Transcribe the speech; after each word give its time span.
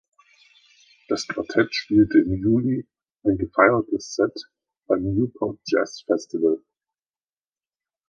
Das 1.09 1.27
Quartett 1.27 1.75
spielte 1.75 2.17
im 2.17 2.33
Juli 2.41 2.87
ein 3.23 3.37
gefeiertes 3.37 4.15
Set 4.15 4.33
beim 4.87 5.03
Newport 5.03 5.59
Jazz 5.67 6.01
Festival. 6.07 6.57